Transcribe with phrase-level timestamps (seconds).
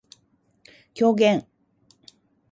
[0.95, 1.45] 狂言